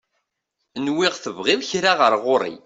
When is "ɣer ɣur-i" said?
1.99-2.53